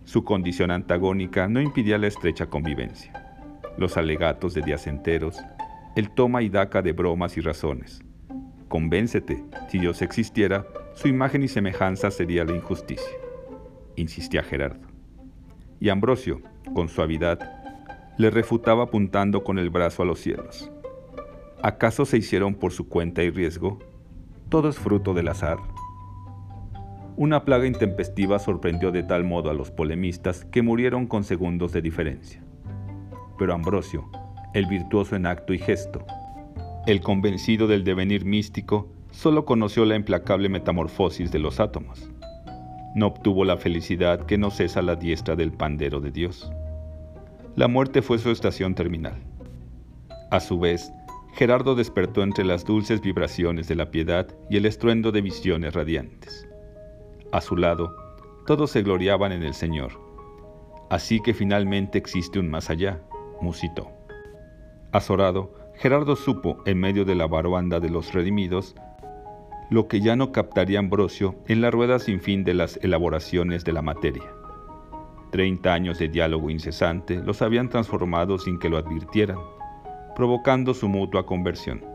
Su 0.06 0.24
condición 0.24 0.72
antagónica 0.72 1.48
no 1.48 1.62
impidía 1.62 2.00
la 2.00 2.08
estrecha 2.08 2.48
convivencia. 2.48 3.14
Los 3.78 3.96
alegatos 3.96 4.56
de 4.56 4.64
días 4.64 4.88
enteros, 4.88 5.38
el 5.96 6.10
toma 6.10 6.42
y 6.42 6.50
daca 6.50 6.82
de 6.82 6.94
bromas 6.94 7.38
y 7.38 7.42
razones. 7.42 8.02
Convéncete, 8.70 9.44
si 9.70 9.78
Dios 9.78 10.02
existiera, 10.02 10.66
su 10.96 11.08
imagen 11.08 11.44
y 11.44 11.50
semejanza 11.50 12.10
sería 12.10 12.44
la 12.44 12.56
injusticia, 12.56 13.18
insistía 13.98 14.42
Gerardo. 14.42 14.88
Y 15.80 15.90
Ambrosio, 15.90 16.42
con 16.74 16.90
suavidad, 16.90 17.38
le 18.18 18.32
refutaba 18.32 18.86
apuntando 18.86 19.44
con 19.44 19.60
el 19.60 19.70
brazo 19.70 20.02
a 20.02 20.08
los 20.08 20.20
cielos. 20.20 20.72
¿Acaso 21.64 22.06
se 22.06 22.18
hicieron 22.18 22.54
por 22.54 22.72
su 22.72 22.88
cuenta 22.88 23.24
y 23.24 23.32
riesgo? 23.32 23.80
Todo 24.50 24.70
es 24.70 24.78
fruto 24.78 25.16
del 25.16 25.28
azar. 25.28 25.58
Una 27.16 27.46
plaga 27.46 27.66
intempestiva 27.66 28.38
sorprendió 28.38 28.92
de 28.92 29.02
tal 29.02 29.24
modo 29.24 29.50
a 29.50 29.56
los 29.56 29.72
polemistas 29.72 30.46
que 30.46 30.62
murieron 30.62 31.08
con 31.08 31.24
segundos 31.24 31.74
de 31.74 31.82
diferencia. 31.82 32.44
Pero 33.40 33.56
Ambrosio, 33.56 34.08
el 34.54 34.68
virtuoso 34.68 35.16
en 35.16 35.26
acto 35.26 35.52
y 35.52 35.58
gesto, 35.58 36.06
el 36.86 37.02
convencido 37.02 37.66
del 37.66 37.84
devenir 37.84 38.24
místico, 38.24 38.88
solo 39.10 39.46
conoció 39.46 39.84
la 39.84 39.96
implacable 39.96 40.50
metamorfosis 40.50 41.32
de 41.32 41.40
los 41.40 41.60
átomos. 41.60 42.12
No 42.94 43.08
obtuvo 43.08 43.46
la 43.46 43.58
felicidad 43.58 44.28
que 44.28 44.38
no 44.38 44.52
cesa 44.52 44.84
la 44.84 44.96
diestra 44.96 45.36
del 45.36 45.52
pandero 45.52 46.02
de 46.02 46.12
Dios. 46.12 46.52
La 47.56 47.68
muerte 47.68 48.04
fue 48.04 48.20
su 48.20 48.30
estación 48.30 48.76
terminal. 48.76 49.16
A 50.30 50.40
su 50.40 50.60
vez, 50.60 50.94
Gerardo 51.38 51.76
despertó 51.76 52.24
entre 52.24 52.44
las 52.44 52.66
dulces 52.66 53.00
vibraciones 53.00 53.68
de 53.68 53.76
la 53.76 53.92
piedad 53.92 54.28
y 54.50 54.58
el 54.58 54.66
estruendo 54.66 55.12
de 55.12 55.22
visiones 55.22 55.76
radiantes. 55.76 56.50
A 57.32 57.42
su 57.42 57.56
lado, 57.56 57.96
todos 58.48 58.72
se 58.72 58.82
gloriaban 58.82 59.32
en 59.32 59.44
el 59.44 59.54
Señor. 59.54 59.92
Así 60.90 61.22
que 61.22 61.36
finalmente 61.36 62.00
existe 62.00 62.40
un 62.40 62.50
más 62.50 62.72
allá, 62.72 63.04
musitó. 63.40 63.92
Azorado, 64.92 65.54
Gerardo 65.76 66.16
supo, 66.16 66.58
en 66.66 66.80
medio 66.80 67.06
de 67.06 67.14
la 67.14 67.28
barbanda 67.28 67.80
de 67.80 67.92
los 67.92 68.14
redimidos, 68.16 68.76
lo 69.70 69.88
que 69.88 70.02
ya 70.02 70.16
no 70.16 70.32
captaría 70.32 70.80
Ambrosio 70.80 71.36
en 71.48 71.62
la 71.62 71.70
rueda 71.70 72.00
sin 72.00 72.20
fin 72.20 72.44
de 72.46 72.56
las 72.56 72.80
elaboraciones 72.82 73.64
de 73.64 73.74
la 73.74 73.84
materia. 73.84 74.26
Treinta 75.30 75.76
años 75.76 76.00
de 76.00 76.08
diálogo 76.08 76.50
incesante 76.50 77.18
los 77.18 77.44
habían 77.44 77.70
transformado 77.70 78.40
sin 78.40 78.58
que 78.58 78.70
lo 78.70 78.78
advirtieran, 78.78 79.38
provocando 80.18 80.74
su 80.74 80.90
mutua 80.90 81.28
conversión. 81.28 81.86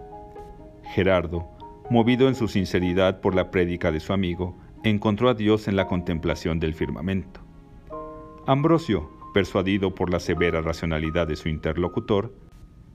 Gerardo, 0.95 1.51
movido 1.91 2.29
en 2.29 2.37
su 2.37 2.47
sinceridad 2.47 3.21
por 3.21 3.35
la 3.35 3.51
prédica 3.51 3.91
de 3.91 3.99
su 3.99 4.13
amigo, 4.13 4.57
encontró 4.85 5.29
a 5.29 5.35
Dios 5.35 5.67
en 5.67 5.75
la 5.75 5.89
contemplación 5.89 6.61
del 6.61 6.73
firmamento. 6.73 7.41
Ambrosio, 8.47 9.11
persuadido 9.35 9.97
por 9.97 10.09
la 10.09 10.21
severa 10.21 10.61
racionalidad 10.61 11.27
de 11.27 11.35
su 11.35 11.49
interlocutor, 11.49 12.33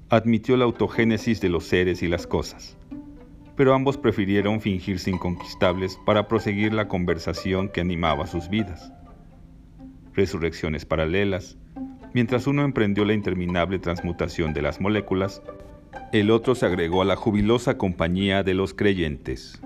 admitió 0.08 0.56
la 0.56 0.64
autogénesis 0.64 1.42
de 1.42 1.50
los 1.50 1.66
seres 1.66 2.02
y 2.04 2.08
las 2.08 2.26
cosas, 2.26 2.78
pero 3.58 3.74
ambos 3.74 3.98
prefirieron 3.98 4.62
fingirse 4.62 5.10
inconquistables 5.12 6.00
para 6.06 6.30
proseguir 6.30 6.74
la 6.74 6.88
conversación 6.88 7.68
que 7.68 7.82
animaba 7.82 8.28
sus 8.28 8.48
vidas. 8.48 8.94
Resurrecciones 10.14 10.86
paralelas, 10.86 11.58
mientras 12.18 12.48
uno 12.48 12.64
emprendió 12.64 13.06
la 13.06 13.14
interminable 13.14 13.78
transmutación 13.78 14.52
de 14.52 14.64
las 14.64 14.82
moléculas, 14.82 15.44
el 16.12 16.32
otro 16.32 16.56
se 16.56 16.66
agregó 16.66 17.04
a 17.04 17.06
la 17.06 17.16
jubilosa 17.16 17.78
compañía 17.78 18.42
de 18.42 18.56
los 18.56 18.74
creyentes. 18.74 19.62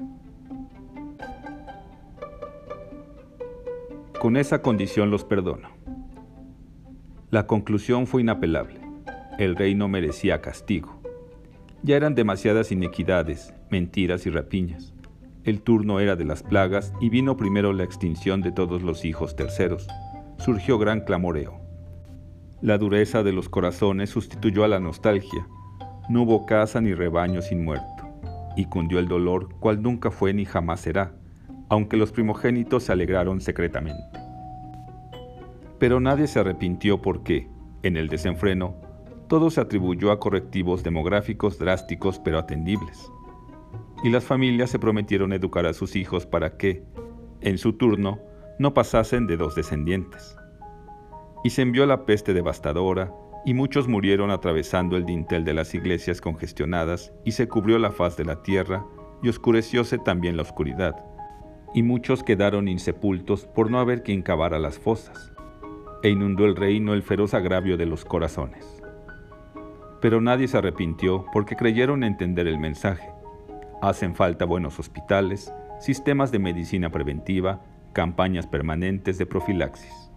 Con 4.19 4.35
esa 4.35 4.61
condición 4.61 5.11
los 5.11 5.23
perdono. 5.23 5.69
La 7.29 7.47
conclusión 7.47 8.05
fue 8.05 8.19
inapelable. 8.19 8.81
El 9.39 9.55
rey 9.55 9.73
no 9.73 9.87
merecía 9.87 10.41
castigo. 10.41 11.01
Ya 11.83 11.95
eran 11.95 12.15
demasiadas 12.15 12.73
inequidades, 12.73 13.53
mentiras 13.69 14.25
y 14.25 14.29
rapiñas. 14.29 14.93
El 15.45 15.61
turno 15.61 16.01
era 16.01 16.17
de 16.17 16.25
las 16.25 16.43
plagas 16.43 16.91
y 16.99 17.07
vino 17.07 17.37
primero 17.37 17.71
la 17.71 17.85
extinción 17.85 18.41
de 18.41 18.51
todos 18.51 18.81
los 18.81 19.05
hijos 19.05 19.37
terceros. 19.37 19.87
Surgió 20.37 20.77
gran 20.77 20.99
clamoreo. 21.05 21.60
La 22.61 22.77
dureza 22.77 23.23
de 23.23 23.33
los 23.33 23.49
corazones 23.49 24.11
sustituyó 24.11 24.63
a 24.63 24.67
la 24.67 24.79
nostalgia. 24.79 25.47
No 26.09 26.21
hubo 26.21 26.45
casa 26.45 26.79
ni 26.79 26.93
rebaño 26.93 27.41
sin 27.41 27.65
muerto. 27.65 28.03
Y 28.55 28.65
cundió 28.65 28.99
el 28.99 29.07
dolor 29.07 29.49
cual 29.59 29.81
nunca 29.81 30.11
fue 30.11 30.31
ni 30.31 30.45
jamás 30.45 30.81
será, 30.81 31.15
aunque 31.69 31.97
los 31.97 32.11
primogénitos 32.11 32.83
se 32.83 32.91
alegraron 32.91 33.41
secretamente. 33.41 34.19
Pero 35.79 35.99
nadie 35.99 36.27
se 36.27 36.39
arrepintió 36.39 37.01
porque, 37.01 37.49
en 37.81 37.97
el 37.97 38.09
desenfreno, 38.09 38.75
todo 39.27 39.49
se 39.49 39.61
atribuyó 39.61 40.11
a 40.11 40.19
correctivos 40.19 40.83
demográficos 40.83 41.57
drásticos 41.57 42.19
pero 42.19 42.37
atendibles. 42.37 43.11
Y 44.03 44.11
las 44.11 44.23
familias 44.23 44.69
se 44.69 44.77
prometieron 44.77 45.33
educar 45.33 45.65
a 45.65 45.73
sus 45.73 45.95
hijos 45.95 46.27
para 46.27 46.57
que, 46.57 46.83
en 47.39 47.57
su 47.57 47.73
turno, 47.73 48.19
no 48.59 48.75
pasasen 48.75 49.25
de 49.25 49.37
dos 49.37 49.55
descendientes. 49.55 50.37
Y 51.43 51.51
se 51.51 51.61
envió 51.61 51.85
la 51.85 52.05
peste 52.05 52.33
devastadora, 52.33 53.13
y 53.45 53.53
muchos 53.53 53.87
murieron 53.87 54.29
atravesando 54.29 54.97
el 54.97 55.05
dintel 55.05 55.43
de 55.43 55.53
las 55.53 55.73
iglesias 55.73 56.21
congestionadas, 56.21 57.13
y 57.25 57.31
se 57.31 57.47
cubrió 57.47 57.79
la 57.79 57.91
faz 57.91 58.17
de 58.17 58.25
la 58.25 58.43
tierra, 58.43 58.85
y 59.23 59.29
oscurecióse 59.29 59.97
también 59.97 60.35
la 60.37 60.43
oscuridad, 60.43 60.95
y 61.73 61.83
muchos 61.83 62.23
quedaron 62.23 62.67
insepultos 62.67 63.45
por 63.45 63.71
no 63.71 63.79
haber 63.79 64.03
quien 64.03 64.21
cavara 64.21 64.59
las 64.59 64.77
fosas, 64.77 65.33
e 66.03 66.09
inundó 66.09 66.45
el 66.45 66.55
reino 66.55 66.93
el 66.93 67.03
feroz 67.03 67.33
agravio 67.33 67.77
de 67.77 67.85
los 67.85 68.05
corazones 68.05 68.81
pero 70.01 70.19
nadie 70.19 70.47
se 70.47 70.57
arrepintió 70.57 71.25
porque 71.31 71.55
creyeron 71.55 72.03
entender 72.03 72.47
el 72.47 72.59
mensaje. 72.59 73.09
Hacen 73.81 74.15
falta 74.15 74.45
buenos 74.45 74.79
hospitales, 74.79 75.53
sistemas 75.79 76.31
de 76.31 76.39
medicina 76.39 76.89
preventiva, 76.89 77.61
campañas 77.93 78.47
permanentes 78.47 79.17
de 79.17 79.25
profilaxis. 79.25 80.10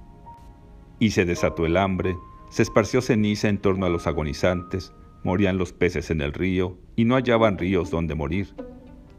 Y 0.99 1.11
se 1.11 1.25
desató 1.25 1.67
el 1.67 1.77
hambre, 1.77 2.17
se 2.51 2.63
esparció 2.63 3.03
ceniza 3.03 3.49
en 3.49 3.59
torno 3.59 3.87
a 3.87 3.89
los 3.89 4.07
agonizantes, 4.07 4.93
morían 5.25 5.59
los 5.59 5.73
peces 5.73 6.11
en 6.11 6.21
el 6.21 6.33
río 6.33 6.79
y 6.97 7.05
no 7.05 7.17
hallaban 7.17 7.59
ríos 7.59 7.91
donde 7.91 8.15
morir. 8.15 8.55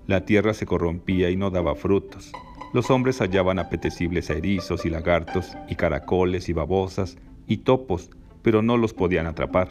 La 0.07 0.25
tierra 0.25 0.53
se 0.53 0.65
corrompía 0.65 1.29
y 1.31 1.35
no 1.35 1.49
daba 1.49 1.75
frutos. 1.75 2.31
Los 2.73 2.91
hombres 2.91 3.19
hallaban 3.19 3.57
apetecibles 3.57 4.29
erizos 4.29 4.85
y 4.85 4.89
lagartos, 4.89 5.55
y 5.69 5.75
caracoles 5.75 6.49
y 6.49 6.53
babosas, 6.53 7.17
y 7.47 7.57
topos, 7.57 8.09
pero 8.41 8.61
no 8.61 8.77
los 8.77 8.93
podían 8.93 9.27
atrapar. 9.27 9.69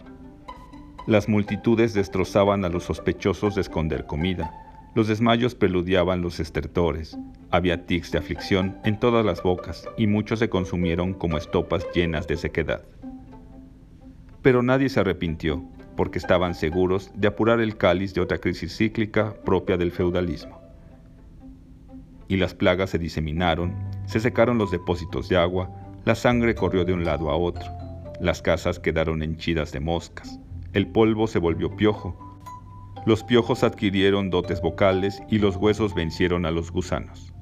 Las 1.07 1.29
multitudes 1.29 1.93
destrozaban 1.93 2.65
a 2.65 2.71
los 2.71 2.85
sospechosos 2.85 3.55
de 3.55 3.61
esconder 3.61 4.07
comida. 4.07 4.64
Los 4.95 5.09
desmayos 5.09 5.57
preludiaban 5.57 6.23
los 6.23 6.39
estertores. 6.39 7.19
Había 7.51 7.85
tics 7.85 8.13
de 8.13 8.19
aflicción 8.19 8.79
en 8.85 9.01
todas 9.01 9.25
las 9.27 9.43
bocas 9.43 9.89
y 9.97 10.07
muchos 10.07 10.39
se 10.39 10.49
consumieron 10.49 11.15
como 11.15 11.37
estopas 11.37 11.85
llenas 11.93 12.29
de 12.29 12.37
sequedad. 12.37 12.83
Pero 14.41 14.63
nadie 14.63 14.89
se 14.89 15.01
arrepintió, 15.01 15.65
porque 15.97 16.19
estaban 16.19 16.55
seguros 16.55 17.11
de 17.15 17.29
apurar 17.29 17.61
el 17.61 17.77
cáliz 17.77 18.15
de 18.15 18.21
otra 18.21 18.39
crisis 18.39 18.77
cíclica 18.77 19.35
propia 19.45 19.77
del 19.77 19.91
feudalismo. 19.91 20.61
Y 22.29 22.37
las 22.37 22.55
plagas 22.55 22.91
se 22.91 22.99
diseminaron, 22.99 23.75
se 24.07 24.21
secaron 24.21 24.59
los 24.59 24.71
depósitos 24.71 25.29
de 25.29 25.37
agua, 25.37 25.71
la 26.05 26.15
sangre 26.15 26.55
corrió 26.55 26.85
de 26.85 26.93
un 26.93 27.05
lado 27.05 27.31
a 27.31 27.37
otro, 27.37 27.67
las 28.21 28.43
casas 28.43 28.79
quedaron 28.79 29.23
henchidas 29.23 29.73
de 29.73 29.81
moscas, 29.81 30.39
el 30.73 30.87
polvo 30.87 31.27
se 31.27 31.39
volvió 31.39 31.75
piojo. 31.75 32.24
Los 33.07 33.23
piojos 33.23 33.65
adquirieron 33.65 34.31
dotes 34.31 34.63
vocales 34.63 35.23
y 35.29 35.39
los 35.39 35.57
huesos 35.57 35.95
vencieron 35.95 36.47
a 36.47 36.51
los 36.51 36.71
gusanos. 36.71 37.35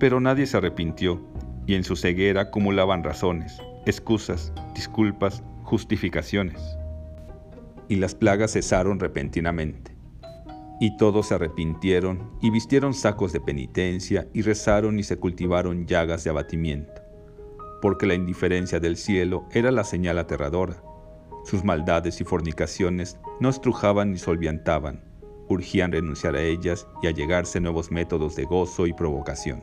Pero 0.00 0.18
nadie 0.18 0.46
se 0.46 0.56
arrepintió, 0.56 1.20
y 1.66 1.74
en 1.74 1.84
su 1.84 1.94
ceguera 1.94 2.42
acumulaban 2.42 3.04
razones, 3.04 3.62
excusas, 3.86 4.52
disculpas, 4.74 5.44
justificaciones. 5.62 6.60
Y 7.88 7.96
las 7.96 8.16
plagas 8.16 8.54
cesaron 8.54 8.98
repentinamente. 8.98 9.96
Y 10.80 10.96
todos 10.96 11.28
se 11.28 11.34
arrepintieron 11.36 12.32
y 12.42 12.50
vistieron 12.50 12.92
sacos 12.92 13.32
de 13.32 13.40
penitencia 13.40 14.26
y 14.34 14.42
rezaron 14.42 14.98
y 14.98 15.04
se 15.04 15.16
cultivaron 15.16 15.86
llagas 15.86 16.24
de 16.24 16.30
abatimiento, 16.30 17.00
porque 17.80 18.06
la 18.06 18.14
indiferencia 18.14 18.80
del 18.80 18.96
cielo 18.96 19.46
era 19.52 19.70
la 19.70 19.84
señal 19.84 20.18
aterradora. 20.18 20.82
Sus 21.44 21.62
maldades 21.62 22.20
y 22.20 22.24
fornicaciones 22.24 23.18
no 23.38 23.50
estrujaban 23.50 24.12
ni 24.12 24.18
solviantaban, 24.18 25.04
urgían 25.48 25.92
renunciar 25.92 26.36
a 26.36 26.42
ellas 26.42 26.88
y 27.02 27.06
allegarse 27.06 27.60
nuevos 27.60 27.90
métodos 27.90 28.34
de 28.34 28.44
gozo 28.44 28.86
y 28.86 28.92
provocación. 28.94 29.62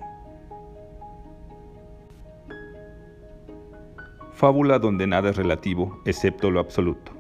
Fábula 4.34 4.80
donde 4.80 5.08
nada 5.08 5.32
es 5.32 5.38
relativo 5.38 6.02
excepto 6.06 6.50
lo 6.52 6.60
absoluto. 6.60 7.12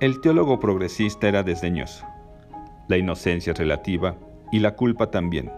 El 0.00 0.20
teólogo 0.20 0.60
progresista 0.60 1.28
era 1.28 1.42
desdeñoso. 1.42 2.06
La 2.88 2.96
inocencia 2.96 3.52
es 3.52 3.58
relativa 3.58 4.16
y 4.52 4.60
la 4.60 4.76
culpa 4.76 5.10
también. 5.10 5.50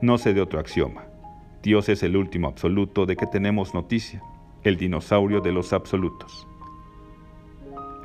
No 0.00 0.16
sé 0.18 0.32
de 0.32 0.40
otro 0.40 0.60
axioma. 0.60 1.06
Dios 1.62 1.88
es 1.88 2.02
el 2.02 2.16
último 2.16 2.48
absoluto 2.48 3.06
de 3.06 3.16
que 3.16 3.26
tenemos 3.26 3.74
noticia, 3.74 4.22
el 4.62 4.76
dinosaurio 4.76 5.40
de 5.40 5.52
los 5.52 5.72
absolutos. 5.72 6.46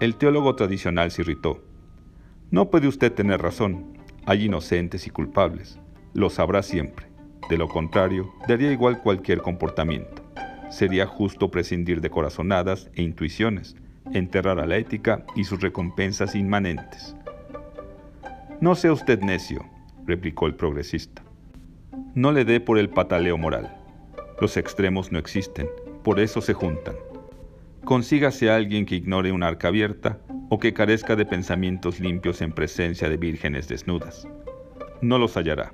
El 0.02 0.16
teólogo 0.16 0.54
tradicional 0.56 1.12
se 1.12 1.22
irritó. 1.22 1.64
No 2.50 2.70
puede 2.70 2.90
usted 2.90 3.14
tener 3.14 3.42
razón. 3.42 3.98
Hay 4.26 4.46
inocentes 4.46 5.08
y 5.08 5.10
culpables. 5.10 5.80
Lo 6.14 6.30
sabrá 6.30 6.62
siempre. 6.62 7.06
De 7.50 7.58
lo 7.58 7.70
contrario, 7.70 8.34
daría 8.50 8.74
igual 8.74 9.02
cualquier 9.02 9.42
comportamiento 9.42 10.22
sería 10.72 11.06
justo 11.06 11.52
prescindir 11.52 12.02
de 12.02 12.10
corazonadas 12.10 12.90
e 12.96 13.04
intuiciones, 13.04 13.76
enterrar 14.14 14.60
a 14.60 14.66
la 14.66 14.78
ética 14.78 15.26
y 15.36 15.44
sus 15.44 15.62
recompensas 15.62 16.34
inmanentes. 16.34 17.16
No 18.62 18.76
sea 18.76 18.94
usted 18.94 19.20
necio, 19.22 19.66
replicó 20.06 20.48
el 20.48 20.56
progresista. 20.56 21.24
No 22.16 22.32
le 22.32 22.46
dé 22.46 22.60
por 22.60 22.78
el 22.78 22.90
pataleo 22.90 23.38
moral. 23.38 23.78
Los 24.40 24.58
extremos 24.58 25.12
no 25.12 25.20
existen, 25.20 25.70
por 26.04 26.20
eso 26.20 26.42
se 26.42 26.54
juntan. 26.54 26.96
Consígase 27.86 28.50
a 28.50 28.56
alguien 28.56 28.86
que 28.86 28.96
ignore 28.96 29.32
una 29.32 29.48
arca 29.48 29.70
abierta 29.70 30.20
o 30.50 30.60
que 30.60 30.74
carezca 30.74 31.16
de 31.16 31.26
pensamientos 31.26 32.00
limpios 32.00 32.42
en 32.42 32.52
presencia 32.52 33.10
de 33.10 33.18
vírgenes 33.18 33.68
desnudas. 33.68 34.28
No 35.02 35.18
los 35.18 35.36
hallará 35.36 35.74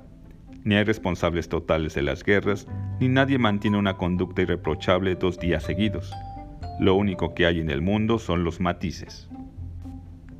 ni 0.68 0.74
hay 0.74 0.84
responsables 0.84 1.48
totales 1.48 1.94
de 1.94 2.02
las 2.02 2.22
guerras, 2.22 2.66
ni 3.00 3.08
nadie 3.08 3.38
mantiene 3.38 3.78
una 3.78 3.96
conducta 3.96 4.42
irreprochable 4.42 5.14
dos 5.14 5.38
días 5.38 5.64
seguidos. 5.64 6.12
Lo 6.78 6.94
único 6.94 7.32
que 7.32 7.46
hay 7.46 7.60
en 7.60 7.70
el 7.70 7.80
mundo 7.80 8.18
son 8.18 8.44
los 8.44 8.60
matices. 8.60 9.30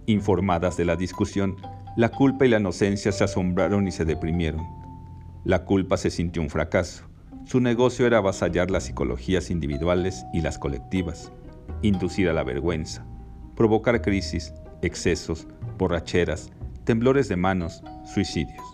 Informadas 0.05 0.77
de 0.77 0.85
la 0.85 0.97
discusión, 0.97 1.57
la 1.97 2.11
culpa 2.11 2.45
y 2.45 2.51
la 2.51 2.61
inocencia 2.61 3.11
se 3.11 3.25
asombraron 3.25 3.89
y 3.89 3.91
se 3.91 4.05
deprimieron. 4.05 4.63
La 5.45 5.65
culpa 5.65 5.97
se 5.97 6.11
sintió 6.11 6.43
un 6.43 6.51
fracaso. 6.51 7.05
Su 7.47 7.61
negocio 7.61 8.07
era 8.07 8.19
avasallar 8.19 8.71
las 8.71 8.85
psicologías 8.85 9.51
individuales 9.51 10.27
y 10.35 10.43
las 10.43 10.59
colectivas, 10.59 11.33
inducir 11.83 12.29
a 12.29 12.33
la 12.33 12.45
vergüenza, 12.45 13.07
provocar 13.57 14.01
crisis, 14.03 14.53
excesos, 14.83 15.47
borracheras, 15.79 16.51
temblores 16.85 17.29
de 17.29 17.37
manos, 17.37 17.83
suicidios. 18.05 18.65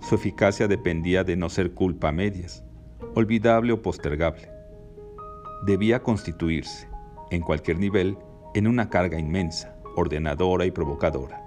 Su 0.00 0.14
eficacia 0.14 0.68
dependía 0.68 1.24
de 1.24 1.36
no 1.36 1.48
ser 1.48 1.72
culpa 1.74 2.08
a 2.08 2.12
medias, 2.12 2.64
olvidable 3.14 3.72
o 3.72 3.82
postergable. 3.82 4.48
Debía 5.66 6.02
constituirse, 6.02 6.88
en 7.30 7.42
cualquier 7.42 7.78
nivel, 7.78 8.16
en 8.54 8.66
una 8.66 8.88
carga 8.88 9.18
inmensa, 9.18 9.76
ordenadora 9.96 10.64
y 10.64 10.70
provocadora. 10.70 11.42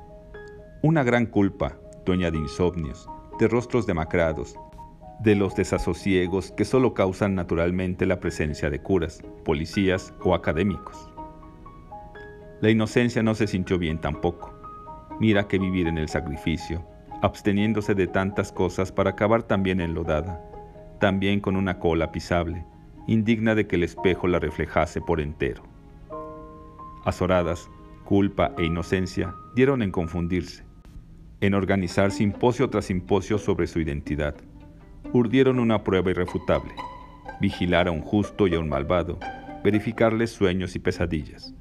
Una 0.82 1.04
gran 1.04 1.26
culpa, 1.26 1.78
dueña 2.06 2.30
de 2.30 2.38
insomnios, 2.38 3.08
de 3.40 3.48
rostros 3.48 3.86
demacrados, 3.86 4.56
de 5.20 5.36
los 5.36 5.56
desasosiegos 5.56 6.52
que 6.52 6.66
solo 6.66 6.94
causan 6.94 7.36
naturalmente 7.36 8.06
la 8.06 8.20
presencia 8.20 8.70
de 8.70 8.80
curas, 8.80 9.22
policías 9.46 10.14
o 10.24 10.36
académicos. 10.36 11.10
La 12.62 12.70
inocencia 12.70 13.24
no 13.24 13.36
se 13.36 13.48
sintió 13.48 13.78
bien 13.78 14.00
tampoco. 14.00 14.54
Mira 15.20 15.48
que 15.48 15.60
vivir 15.60 15.88
en 15.88 15.98
el 15.98 16.10
sacrificio, 16.10 16.86
absteniéndose 17.22 17.94
de 17.94 18.08
tantas 18.08 18.52
cosas 18.52 18.92
para 18.92 19.12
acabar 19.12 19.44
también 19.44 19.82
enlodada, 19.82 20.42
también 21.00 21.40
con 21.40 21.56
una 21.56 21.80
cola 21.80 22.12
pisable, 22.12 22.66
indigna 23.08 23.56
de 23.56 23.68
que 23.68 23.76
el 23.76 23.84
espejo 23.84 24.28
la 24.28 24.40
reflejase 24.40 25.02
por 25.02 25.20
entero. 25.20 25.64
Azoradas, 27.06 27.70
culpa 28.06 28.54
e 28.58 28.64
inocencia 28.64 29.36
dieron 29.56 29.82
en 29.82 29.92
confundirse, 29.92 30.64
en 31.42 31.54
organizar 31.54 32.12
simposio 32.12 32.70
tras 32.70 32.86
simposio 32.86 33.38
sobre 33.38 33.68
su 33.68 33.82
identidad. 33.82 34.36
Urdieron 35.12 35.60
una 35.60 35.84
prueba 35.84 36.12
irrefutable, 36.12 36.74
vigilar 37.42 37.88
a 37.88 37.92
un 37.92 38.02
justo 38.02 38.48
y 38.48 38.56
a 38.56 38.60
un 38.60 38.70
malvado, 38.70 39.20
verificarles 39.64 40.32
sueños 40.32 40.76
y 40.76 40.80
pesadillas. 40.80 41.54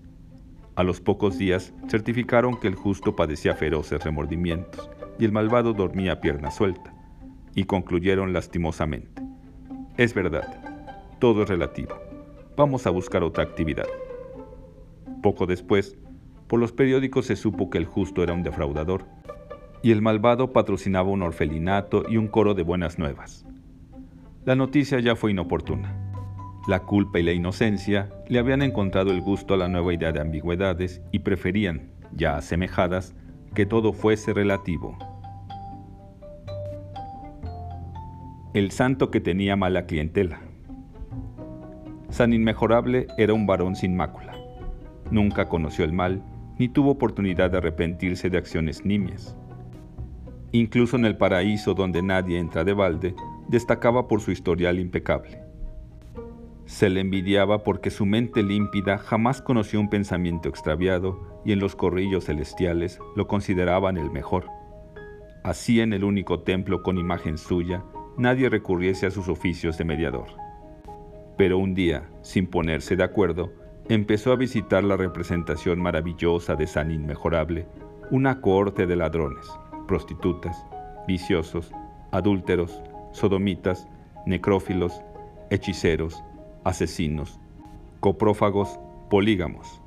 A 0.75 0.83
los 0.83 1.01
pocos 1.01 1.37
días 1.37 1.75
certificaron 1.89 2.59
que 2.59 2.69
el 2.69 2.75
justo 2.75 3.15
padecía 3.15 3.55
feroces 3.55 4.03
remordimientos 4.03 4.91
y 5.19 5.25
el 5.25 5.33
malvado 5.33 5.75
dormía 5.75 6.21
pierna 6.21 6.51
suelta, 6.51 6.95
y 7.55 7.65
concluyeron 7.65 8.33
lastimosamente. 8.33 9.23
Es 9.99 10.15
verdad, 10.15 10.63
todo 11.19 11.43
es 11.43 11.49
relativo. 11.49 11.99
Vamos 12.57 12.87
a 12.87 12.91
buscar 12.91 13.23
otra 13.23 13.45
actividad. 13.45 13.87
Poco 15.23 15.47
después, 15.47 15.99
por 16.47 16.59
los 16.59 16.73
periódicos 16.73 17.27
se 17.27 17.37
supo 17.37 17.71
que 17.71 17.79
el 17.79 17.85
justo 17.85 18.23
era 18.23 18.33
un 18.33 18.43
defraudador, 18.43 19.05
y 19.83 19.91
el 19.91 20.01
malvado 20.01 20.53
patrocinaba 20.53 21.11
un 21.11 21.23
orfelinato 21.23 22.05
y 22.09 22.17
un 22.17 22.29
coro 22.29 22.55
de 22.55 22.63
buenas 22.63 22.99
nuevas. 22.99 23.45
La 24.45 24.55
noticia 24.55 25.01
ya 25.01 25.17
fue 25.17 25.33
inoportuna. 25.33 25.97
La 26.69 26.81
culpa 26.81 27.19
y 27.19 27.25
la 27.25 27.33
inocencia 27.33 28.11
le 28.29 28.39
habían 28.39 28.63
encontrado 28.63 29.11
el 29.11 29.21
gusto 29.21 29.55
a 29.55 29.57
la 29.57 29.69
nueva 29.69 29.93
idea 29.93 30.13
de 30.13 30.21
ambigüedades 30.21 31.03
y 31.11 31.21
preferían, 31.21 31.91
ya 32.13 32.37
asemejadas, 32.37 33.15
que 33.55 33.67
todo 33.67 33.93
fuese 33.93 34.33
relativo. 34.33 34.97
El 38.55 38.71
santo 38.71 39.11
que 39.11 39.21
tenía 39.21 39.57
mala 39.57 39.87
clientela. 39.87 40.41
San 42.11 42.33
Inmejorable 42.33 43.07
era 43.17 43.33
un 43.33 43.47
varón 43.47 43.75
sin 43.75 43.97
mácula. 43.97 44.35
Nunca 45.11 45.49
conoció 45.49 45.85
el 45.85 45.93
mal, 45.93 46.23
ni 46.59 46.69
tuvo 46.69 46.91
oportunidad 46.91 47.51
de 47.51 47.59
arrepentirse 47.59 48.31
de 48.31 48.39
acciones 48.39 48.85
nimias. 48.85 49.37
Incluso 50.53 50.97
en 50.97 51.07
el 51.07 51.17
paraíso 51.17 51.73
donde 51.73 52.03
nadie 52.03 52.39
entra 52.39 52.63
de 52.63 52.75
balde, 52.75 53.15
destacaba 53.49 54.07
por 54.07 54.21
su 54.21 54.31
historial 54.31 54.79
impecable. 54.79 55.41
Se 56.67 56.91
le 56.91 57.01
envidiaba 57.01 57.65
porque 57.65 57.91
su 57.91 58.07
mente 58.07 58.43
límpida 58.43 58.99
jamás 58.99 59.43
conoció 59.43 59.81
un 59.81 59.91
pensamiento 59.91 60.49
extraviado 60.49 61.41
y 61.45 61.53
en 61.53 61.59
los 61.59 61.75
corrillos 61.75 62.27
celestiales 62.27 63.01
lo 63.17 63.27
consideraban 63.27 63.97
el 63.97 64.11
mejor. 64.11 64.47
Así 65.43 65.81
en 65.81 65.93
el 65.93 66.05
único 66.05 66.41
templo 66.41 66.83
con 66.83 66.99
imagen 66.99 67.37
suya, 67.37 67.83
nadie 68.17 68.49
recurriese 68.49 69.07
a 69.07 69.11
sus 69.11 69.29
oficios 69.29 69.77
de 69.79 69.85
mediador. 69.85 70.29
Pero 71.37 71.59
un 71.59 71.75
día, 71.75 72.09
sin 72.23 72.47
ponerse 72.47 72.95
de 72.95 73.05
acuerdo, 73.05 73.53
empezó 73.89 74.33
a 74.33 74.37
visitar 74.37 74.85
la 74.85 74.97
representación 74.97 75.81
maravillosa 75.81 76.55
de 76.57 76.67
San 76.67 76.91
Inmejorable, 76.91 77.67
una 78.11 78.41
cohorte 78.41 78.87
de 78.87 78.97
ladrones, 78.97 79.51
prostitutas, 79.93 80.65
viciosos, 81.07 81.71
adúlteros, 82.13 82.83
sodomitas, 83.13 83.87
necrófilos, 84.25 85.03
hechiceros, 85.51 86.25
asesinos, 86.65 87.39
coprófagos, 88.01 88.81
polígamos. 89.11 89.83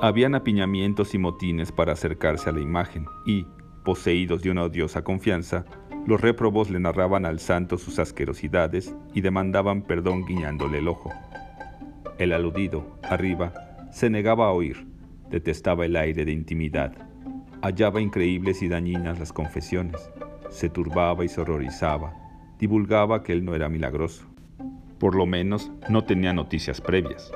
Habían 0.00 0.34
apiñamientos 0.34 1.14
y 1.14 1.18
motines 1.18 1.72
para 1.72 1.92
acercarse 1.92 2.48
a 2.48 2.54
la 2.54 2.60
imagen 2.60 3.04
y, 3.26 3.44
poseídos 3.84 4.42
de 4.42 4.50
una 4.50 4.62
odiosa 4.62 5.04
confianza, 5.04 5.66
los 6.06 6.18
réprobos 6.18 6.70
le 6.70 6.80
narraban 6.80 7.26
al 7.26 7.38
santo 7.38 7.76
sus 7.76 7.98
asquerosidades 7.98 8.96
y 9.12 9.20
demandaban 9.20 9.82
perdón 9.82 10.24
guiñándole 10.24 10.78
el 10.78 10.88
ojo. 10.88 11.10
El 12.16 12.32
aludido, 12.32 12.98
arriba, 13.02 13.52
se 13.90 14.08
negaba 14.08 14.46
a 14.46 14.52
oír, 14.52 14.86
detestaba 15.28 15.84
el 15.84 15.96
aire 15.96 16.24
de 16.24 16.32
intimidad, 16.32 17.11
hallaba 17.62 18.00
increíbles 18.00 18.60
y 18.60 18.68
dañinas 18.68 19.20
las 19.20 19.32
confesiones, 19.32 20.10
se 20.50 20.68
turbaba 20.68 21.24
y 21.24 21.28
se 21.28 21.40
horrorizaba, 21.40 22.12
divulgaba 22.58 23.22
que 23.22 23.32
él 23.32 23.44
no 23.44 23.54
era 23.54 23.68
milagroso. 23.68 24.26
Por 24.98 25.14
lo 25.14 25.26
menos 25.26 25.70
no 25.88 26.04
tenía 26.04 26.32
noticias 26.32 26.80
previas, 26.80 27.32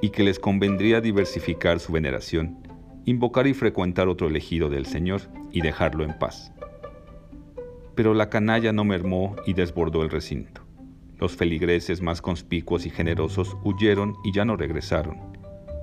y 0.00 0.10
que 0.10 0.24
les 0.24 0.38
convendría 0.38 1.00
diversificar 1.00 1.80
su 1.80 1.92
veneración, 1.92 2.58
invocar 3.04 3.46
y 3.46 3.54
frecuentar 3.54 4.08
otro 4.08 4.26
elegido 4.26 4.70
del 4.70 4.86
Señor 4.86 5.22
y 5.52 5.60
dejarlo 5.60 6.04
en 6.04 6.18
paz. 6.18 6.52
Pero 7.94 8.14
la 8.14 8.30
canalla 8.30 8.72
no 8.72 8.84
mermó 8.84 9.36
y 9.46 9.52
desbordó 9.52 10.02
el 10.02 10.10
recinto. 10.10 10.62
Los 11.18 11.36
feligreses 11.36 12.00
más 12.00 12.22
conspicuos 12.22 12.86
y 12.86 12.90
generosos 12.90 13.56
huyeron 13.64 14.16
y 14.24 14.32
ya 14.32 14.44
no 14.44 14.56
regresaron, 14.56 15.18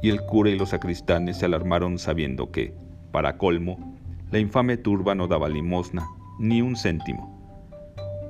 y 0.02 0.10
el 0.10 0.22
cura 0.22 0.50
y 0.50 0.58
los 0.58 0.70
sacristanes 0.70 1.38
se 1.38 1.46
alarmaron 1.46 2.00
sabiendo 2.00 2.52
que, 2.52 2.74
para 3.12 3.38
colmo, 3.38 3.98
la 4.32 4.40
infame 4.40 4.78
turba 4.78 5.16
no 5.16 5.28
daba 5.28 5.50
limosna, 5.50 6.08
ni 6.40 6.62
un 6.62 6.76
céntimo. 6.76 7.40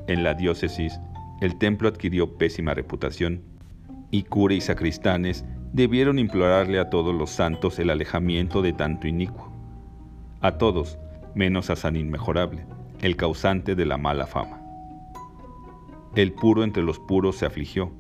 En 0.08 0.24
la 0.24 0.34
diócesis, 0.34 1.00
el 1.42 1.58
templo 1.58 1.89
adquirió 1.89 2.38
pésima 2.38 2.74
reputación, 2.74 3.44
y 4.12 4.24
cura 4.24 4.56
y 4.56 4.62
sacristanes 4.62 5.46
debieron 5.74 6.18
implorarle 6.18 6.80
a 6.80 6.89
todos 6.89 7.13
los 7.13 7.30
santos 7.30 7.78
el 7.80 7.89
alejamiento 7.89 8.62
de 8.62 8.74
tanto 8.74 9.08
inicuo. 9.08 9.52
A 10.42 10.58
todos, 10.58 10.98
menos 11.36 11.70
a 11.70 11.76
San 11.76 11.96
Inmejorable, 11.96 12.65
el 13.02 13.15
causante 13.15 13.76
de 13.76 13.86
la 13.86 13.98
mala 13.98 14.26
fama. 14.26 14.62
El 16.15 16.34
puro 16.34 16.63
entre 16.63 16.82
los 16.82 16.98
puros 16.98 17.38
se 17.38 17.46
afligió. 17.46 17.92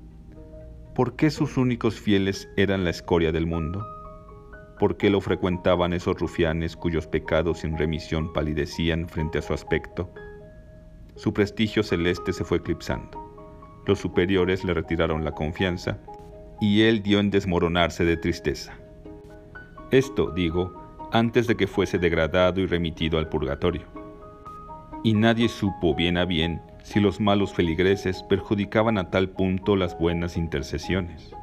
¿Por 0.95 1.15
qué 1.15 1.29
sus 1.29 1.57
únicos 1.57 1.99
fieles 1.99 2.49
eran 2.57 2.83
la 2.83 2.89
escoria 2.89 3.31
del 3.31 3.45
mundo? 3.45 3.85
¿Por 4.79 4.95
qué 4.95 5.09
lo 5.09 5.19
frecuentaban 5.19 5.91
esos 5.91 6.17
rufianes 6.17 6.77
cuyos 6.77 7.05
pecados 7.05 7.59
sin 7.59 7.77
remisión 7.77 8.31
palidecían 8.31 9.09
frente 9.09 9.39
a 9.39 9.41
su 9.41 9.53
aspecto? 9.53 10.09
Su 11.15 11.33
prestigio 11.33 11.83
celeste 11.83 12.31
se 12.31 12.45
fue 12.45 12.59
eclipsando. 12.59 13.83
Los 13.85 13.99
superiores 13.99 14.63
le 14.63 14.73
retiraron 14.73 15.25
la 15.25 15.33
confianza 15.33 15.99
y 16.61 16.83
él 16.83 17.03
dio 17.03 17.19
en 17.19 17.29
desmoronarse 17.29 18.05
de 18.05 18.15
tristeza. 18.15 18.73
Esto, 19.91 20.31
digo, 20.31 20.73
antes 21.11 21.45
de 21.47 21.57
que 21.57 21.67
fuese 21.67 21.97
degradado 21.99 22.61
y 22.61 22.65
remitido 22.65 23.17
al 23.19 23.27
purgatorio. 23.27 23.83
Y 25.03 25.13
nadie 25.13 25.49
supo 25.49 25.93
bien 25.93 26.17
a 26.17 26.23
bien 26.23 26.61
si 26.83 27.01
los 27.01 27.19
malos 27.19 27.53
feligreses 27.53 28.23
perjudicaban 28.23 28.97
a 28.97 29.09
tal 29.09 29.29
punto 29.29 29.75
las 29.75 29.99
buenas 29.99 30.37
intercesiones. 30.37 31.35